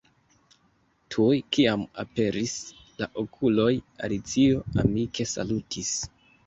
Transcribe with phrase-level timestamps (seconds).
[1.15, 2.57] Tuj kiam aperis
[3.03, 3.71] la okuloj,
[4.09, 5.99] Alicio amike salutis.